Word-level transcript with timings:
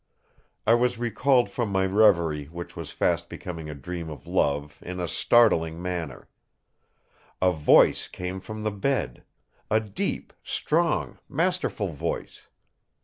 I 0.65 0.73
was 0.73 0.97
recalled 0.97 1.47
from 1.51 1.69
my 1.69 1.85
reverie, 1.85 2.45
which 2.45 2.75
was 2.75 2.89
fast 2.89 3.29
becoming 3.29 3.69
a 3.69 3.75
dream 3.75 4.09
of 4.09 4.25
love, 4.25 4.81
in 4.83 4.99
a 4.99 5.07
startling 5.07 5.79
manner. 5.79 6.27
A 7.39 7.51
voice 7.51 8.07
came 8.07 8.39
from 8.39 8.63
the 8.63 8.71
bed; 8.71 9.23
a 9.69 9.79
deep, 9.79 10.33
strong, 10.43 11.19
masterful 11.29 11.93
voice. 11.93 12.47